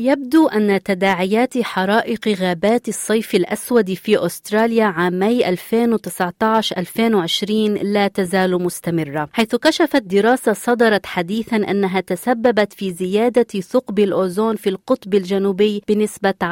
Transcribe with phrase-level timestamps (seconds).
[0.00, 7.50] يبدو أن تداعيات حرائق غابات الصيف الأسود في أستراليا عامي 2019-2020
[7.82, 14.68] لا تزال مستمرة حيث كشفت دراسة صدرت حديثا أنها تسببت في زيادة ثقب الأوزون في
[14.68, 16.50] القطب الجنوبي بنسبة 10%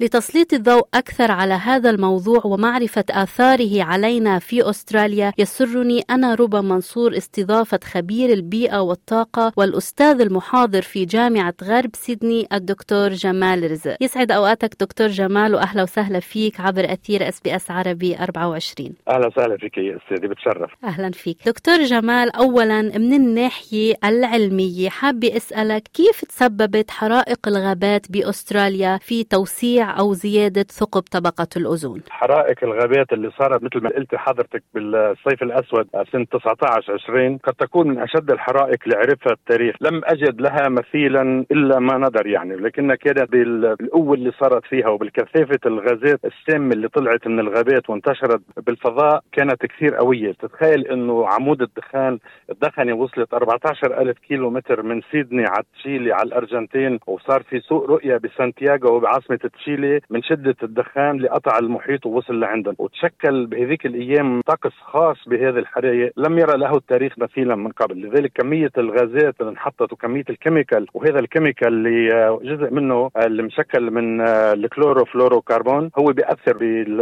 [0.00, 7.16] لتسليط الضوء أكثر على هذا الموضوع ومعرفة آثاره علينا في أستراليا يسرني أنا ربا منصور
[7.16, 13.96] استضافة خبير البيئة والطاقة والأستاذ المحاضر في جامعة غرب سيدني الدكتور جمال رزق.
[14.00, 19.26] يسعد أوقاتك دكتور جمال وأهلا وسهلا فيك عبر أثير إس بي إس عربي 24 أهلا
[19.26, 20.70] وسهلا فيك يا أستاذي بتشرف.
[20.84, 21.36] أهلا فيك.
[21.46, 29.98] دكتور جمال اولا من الناحية العلمية حابة أسألك كيف تسببت حرائق الغابات بأستراليا في توسيع
[29.98, 35.86] أو زيادة ثقب طبقة الأوزون؟ حرائق الغابات اللي صارت مثل ما قلت حضرتك بالصيف الأسود
[36.12, 39.76] سنة 19 20 قد تكون من أشد الحرائق اللي عرفها التاريخ.
[39.80, 45.58] لم أجد لها مثيلا إلا ما ندر يعني لكنها كانت بالقوة اللي صارت فيها وبالكثافة
[45.66, 50.32] الغازات السامه اللي طلعت من الغابات وانتشرت بالفضاء كانت كثير قوية.
[50.32, 52.18] تتخيل إنه عمود الدخان
[52.50, 57.90] الدخنة وصلت 14 ألف كيلو متر من سيدني على تشيلي على الأرجنتين وصار في سوء
[57.90, 62.74] رؤية بسانتياغو بعاصمه تشيلي من شدة الدخان لقطع المحيط ووصل لعندهم.
[62.78, 67.96] وتشكل بهذيك الأيام طقس خاص بهذه الحرائق لم يرى له التاريخ مثيلا من قبل.
[68.02, 73.42] لذلك كمية الغازات اللي انحطت وكمية ال chemical وهذا ال chemical اللي جزء منه اللي
[73.42, 75.90] مشكل من الكلوروفلوروكربون.
[75.98, 76.56] هو بيأثر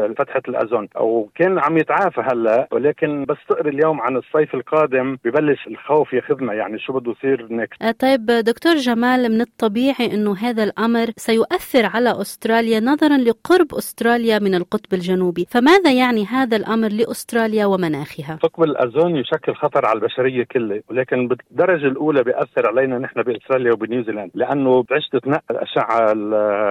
[0.08, 6.12] بفتحة الازون وكان عم يتعافى هلا ولكن بس تقري اليوم عن الصيف القادم ببلش الخوف
[6.12, 11.06] ياخذنا يعني شو بده يصير next آه، طيب دكتور جمال من الطبيعي إنه هذا الأمر
[11.16, 15.46] سيؤثر على أستراليا نظرا لقرب أستراليا من القطب الجنوبي.
[15.50, 21.86] فماذا يعني هذا الأمر لأستراليا ومناخها؟ ثقب الازون يشكل خطر على البشرية كلها ولكن بالدرجة
[21.86, 26.12] الأولى بيأثر علينا نحن بأستراليا وبنيوزيلاند لأنه تتنقل الأشعة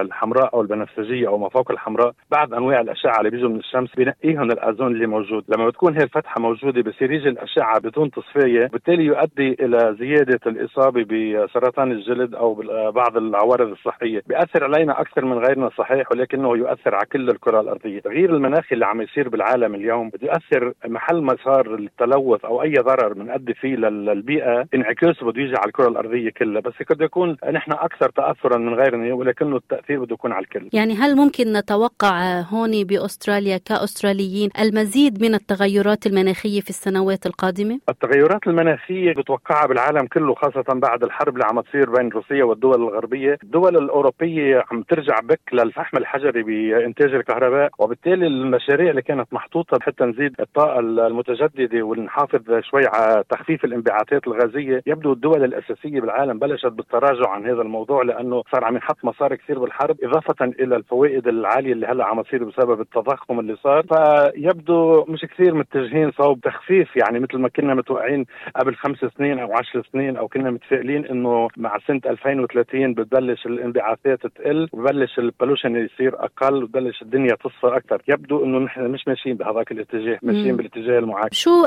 [0.01, 4.51] الحمراء أو البنفسجية أو ما فوق الحمراء بعض أنواع الأشعة اللي بيجوا من الشمس بنقيهم
[4.51, 5.44] الازون اللي موجود.
[5.49, 11.03] لما بتكون هي الفتحة موجودة بصير يجي الأشعة بدون تصفية بالتالي يؤدي إلى زيادة الإصابة
[11.03, 12.53] بسرطان الجلد أو
[12.91, 14.22] بعض العوارض الصحية.
[14.27, 17.99] بيأثر علينا أكثر من غيرنا صحيح ولكنه يؤثر على كل الكرة الأرضية.
[17.99, 22.73] تغيير المناخي اللي عم يصير بالعالم اليوم بده يؤثر محل ما صار التلوث أو أي
[22.73, 24.66] ضرر بنأدي فيه للبيئة.
[24.75, 26.61] انعكاسه بده يجي على الكرة الأرضية كلها.
[26.61, 30.69] بس قد يكون نحن أكثر تاثرا من غيرنا ولكنه التأثير بده يكون على الكل.
[30.73, 38.47] يعني هل ممكن نتوقع هون بأستراليا كأستراليين المزيد من التغيرات المناخية في السنوات القادمة؟ التغيرات
[38.47, 43.38] المناخية بتوقعها بالعالم كله خاصة بعد الحرب اللي عم تصير بين روسيا والدول الغربية.
[43.44, 50.03] الدول الأوروبية عم ترجع بك للفحم الحجري بإنتاج الكهرباء وبالتالي المشاريع اللي كانت محطوطة حتى
[50.03, 54.81] نزيد الطاقة المتجددة ونحافظ شوي على تخفيف الانبعاثات الغازية.
[54.85, 59.59] يبدو الدول الأساسية بالعالم بلشت بالتراجع عن هذا الموضوع لأنه صار عم ينحط مصاري كثير
[59.59, 63.84] بالحرب إضافة إلى الفوائد العالية اللي هلأ عم تصير بسبب التضخم اللي صار.
[63.84, 68.25] فيبدو مش كثير متجهين صوب تخفيف يعني مثل ما كنا متوقعين
[68.56, 74.28] قبل خمس سنين أو عشر سنين أو كنا متفائلين إنه مع سنة 2030 بتبلش الانبعاثات
[74.28, 78.02] تقل وببلش ال pollution يصير أقل وببلش الدنيا تصفى أكثر.
[78.07, 81.38] يبدو إنه نحن مش ماشيين بهذاك الاتجاه ماشيين بالاتجاه المعاكس.
[81.38, 81.66] شو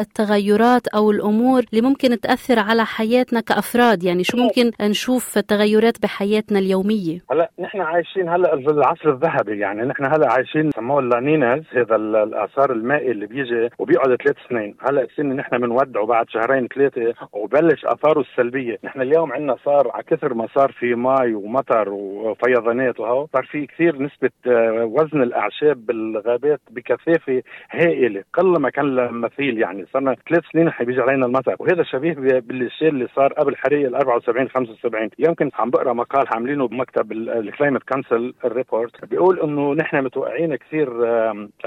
[0.00, 6.58] التغيرات أو الأمور اللي ممكن تأثر على حياتنا كأفراد؟ يعني شو؟ ممكن نشوف تغيرات بحياتنا
[6.58, 11.96] اليومية؟ هلا نحن عايشين هلا في العصر الذهبي يعني نحن هلا عايشين سموه اللانيناز هذا
[11.96, 14.76] الاعصار المائي اللي بيجي وبيقعد ثلاث سنين.
[14.80, 18.78] هلا السنة نحن بنودعه بعد شهرين ثلاثة وبلش آثاره السلبية.
[18.84, 23.66] نحن اليوم عندنا صار على كثر ما صار في ماء ومطر وفيضانات وهو صار في
[23.66, 29.86] كثير نسبة آه، وزن الأعشاب بالغابات بكثافة هائلة قل ما كان مثيل يعني.
[29.92, 31.56] صرنا ثلاث سنين حيجي علينا المطر.
[31.58, 37.12] وهذا شبيه بالشيء اللي صار قبل حريق ال 74 75 يمكن بقرأ مقال عاملينه بمكتب
[37.12, 40.90] ال Climate Council ال report بيقول إنه نحن متوقعين كثير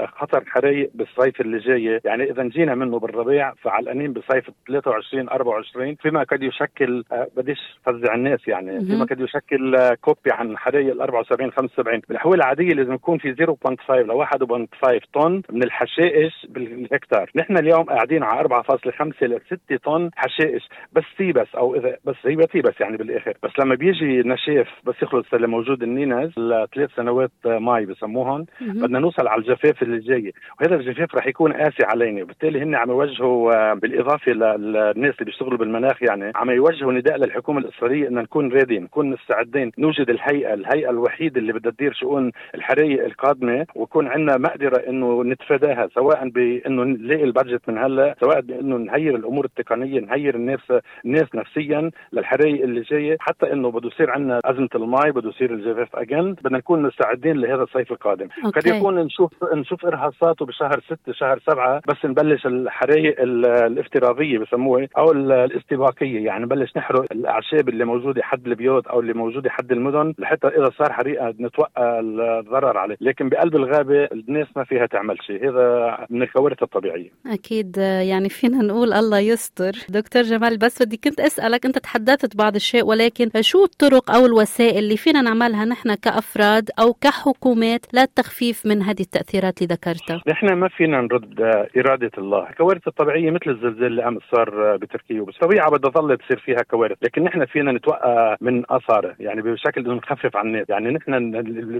[0.06, 2.00] خطر حرائق بالصيف اللي جاي.
[2.04, 8.14] يعني إذا جينا منه بالربيع فعلقانين بصيف 23 24 فيما قد يشكل آه، بديش فزع
[8.14, 12.92] الناس يعني فيما قد يشكل آه، copy عن حرائق ال 74 75 بالاحوال العادية لازم
[12.92, 17.30] يكون في 0.5 ل 1.5 طن من الحشائش بالهكتار.
[17.36, 22.36] نحن اليوم قاعدين على 4.5 ل 6 طن حشائش بس تيبس أو إذا بس هي
[22.36, 23.34] تيبس يعني بالآخر.
[23.42, 28.98] بس لما بيجي بيجي نشاف بس يخلص اللي موجود النينز لثلاث سنوات ماي بسموهم بدنا
[28.98, 30.32] نوصل على الجفاف اللي جاي.
[30.60, 36.02] وهذا الجفاف رح يكون قاسي علينا وبالتالي هن عم يوجهوا بالإضافة للناس اللي بيشتغلوا بالمناخ
[36.02, 40.90] يعني عم يوجهوا نداء للحكومة الأسترالية إن نكون ready ين نكون مستعدين نوجد الهيئة الهيئة
[40.90, 47.24] الوحيدة اللي بدها تدير شؤون الحرائق القادمة ويكون عندنا مقدرة إنه نتفاداها سواء بإنه نلاقي
[47.24, 50.60] ال budget من هلأ سواء بإنه نهيئ الأمور التقنية نهيئ الناس
[51.04, 55.96] الناس نفسيا للحرائق اللي جاية حتى إنه بده يصير عندنا أزمة المي بده يصير الجفاف
[55.96, 58.28] اجن بدنا نكون مستعدين لهذا الصيف القادم.
[58.44, 58.60] أوكي.
[58.60, 64.88] قد يكون نشوف نشوف إرهاصاته بشهر ستة شهر سبعة بس نبلش الحرائق ال- الافتراضية بسموها
[64.98, 66.24] أو ال- الاستباقية.
[66.26, 70.70] يعني نبلش نحرق الأعشاب اللي موجودة حد البيوت أو اللي موجودة حد المدن لحتى إذا
[70.78, 72.96] صار حريقة نتوقع الضرر عليه.
[73.00, 75.50] لكن بقلب الغابة الناس ما فيها تعمل شيء.
[75.50, 77.10] هذا من الكوارث الطبيعية.
[77.26, 79.72] أكيد آه، يعني فينا نقول الله يستر.
[79.88, 84.78] دكتور جمال بس بدي كنت أسألك أنت تحدثت بعض الشيء ولكن شو الطرق أو الوسائل
[84.78, 90.20] اللي فينا نعملها نحن كأفراد أو كحكومات للتخفيف من هذه التأثيرات اللي ذكرتها.
[90.28, 91.40] نحن ما فينا نرد
[91.76, 92.48] إرادة الله.
[92.50, 96.96] الكوارث الطبيعية مثل الزلزال اللي أمس صار بتركيا بس الطبيعة بدها تظل تصير فيها كوارث
[97.02, 100.66] لكن نحن فينا نتوقع من آثارها يعني بشكل إنه نخفف عن الناس.
[100.68, 101.12] يعني نحن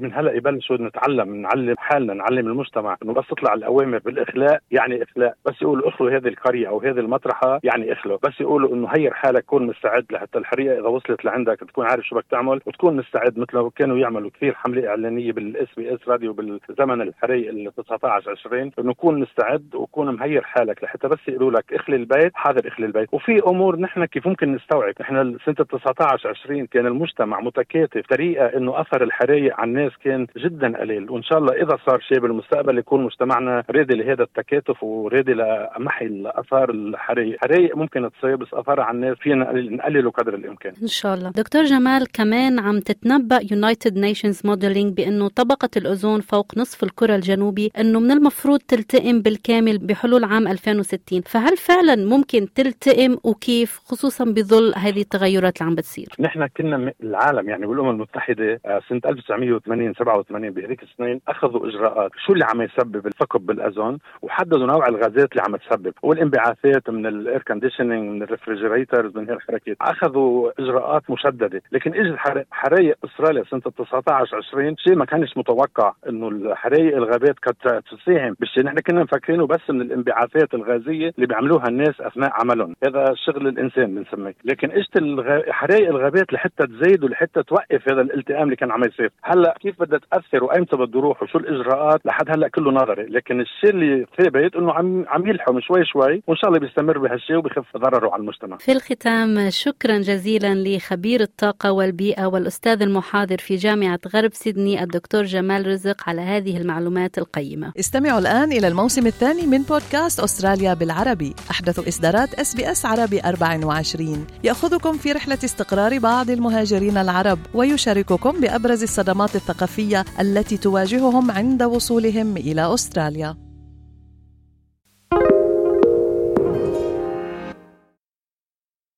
[0.02, 5.34] من هلأ يبلشوا نتعلم نعلم حالنا نعلم المجتمع إنه بس تطلع الأوامر بالإخلاء يعني إخلاء.
[5.46, 8.18] بس يقولوا اخلوا هذه القرية أو هذه المطرحة يعني إخلوا.
[8.22, 12.16] بس يقولوا إنه هير حالك كون مستعد لحتى الحريقة إذا وصلت لعندك تكون عارف شو
[12.16, 14.30] بدك تعمل وتكون مستعد مثل ما كانوا يعملوا.
[14.30, 19.74] كثير حملة إعلانية بالإس بي إس راديو بالزمن الحريق ال 19 20 إنه نكون مستعد
[19.74, 23.08] وكون مهيئ حالك لحتى بس يقولوا لك اخلي البيت حاضر اخلي البيت.
[23.12, 24.94] وفي أمور نحن كيف ممكن نستوعب.
[25.00, 30.78] نحن سنة 19 20 كان المجتمع متكاتف طريقة إنه أثر الحرائق على الناس كان جدا
[30.80, 31.10] قليل.
[31.10, 36.22] وإن شاء الله إذا صار شيء بالمستقبل يكون مجتمعنا ready لهذا التكاتف و ready لمحي
[36.26, 40.72] اثار الحرائق حرائق ممكن تصير بس اثارها على الناس فينا نقلل- نقلله قدر الإمكان.
[40.82, 41.30] إن شاء الله.
[41.30, 47.72] دكتور جمال كمان عم تتنبأ United Nations modelling بأنه طبقة الأوزون فوق نصف الكرة الجنوبي
[47.80, 54.72] أنه من المفروض تلتئم بالكامل بحلول عام 2060 فهل فعلا ممكن تلتئم وكيف خصوصا بظل
[54.76, 60.50] هذه التغيرات اللي عم بتصير؟ نحن كنا العالم يعني بالامم المتحدة آه، سنة 1980 87
[60.50, 62.10] بهذيك السنين أخذوا إجراءات.
[62.26, 65.92] شو اللي عم يسبب الثقب بالأوزون؟ وحددوا نوع الغازات اللي عم تسبب.
[66.02, 71.10] والانبعاثات من ال air conditioning من ال refrigerators من هالحركات أخذوا إجراءات
[71.54, 76.96] مشدده لكن إجت حر- حرايق استراليا سنة 19 20 شيء ما كانش متوقع إنه الحرايق
[76.96, 78.64] الغابات قد تساهم بالشيء.
[78.64, 82.76] نحن كنا مفكرينه بس من الانبعاثات الغازية اللي بيعملوها الناس أثناء عملهم.
[82.84, 84.34] هذا شغل الإنسان بنسميه.
[84.44, 85.40] لكن إجت الغ...
[85.52, 89.10] حرايق الغابات لحتى تزيد ولحتى توقف هذا الالتئام اللي كان عم يصير.
[89.22, 93.02] هلأ كيف بدها تأثر وايمتى بده يروح وشو الإجراءات؟ لحد هلأ كله نظري.
[93.06, 97.36] لكن الشيء اللي ثابت إنه عم عم يلحم شوي شوي وإن شاء الله بيستمر بهالشيء
[97.36, 98.56] وبخف ضرره على المجتمع.
[98.56, 105.66] في الختام شكرا جزيلا لخبير الطاقة والبيئة والأستاذ المحاضر في جامعة غرب سيدني الدكتور جمال
[105.66, 107.72] رزق على هذه المعلومات القيمة.
[107.80, 111.34] استمعوا الآن إلى الموسم الثاني من بودكاست أستراليا بالعربي.
[111.50, 118.40] أحدث إصدارات إس بي إس عربي 24 يأخذكم في رحلة استقرار بعض المهاجرين العرب ويشارككم
[118.40, 123.43] بأبرز الصدمات الثقافية التي تواجههم عند وصولهم إلى أستراليا.